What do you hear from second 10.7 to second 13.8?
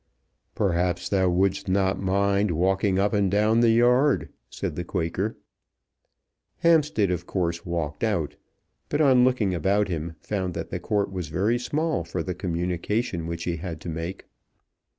the court was very small for the communication which he had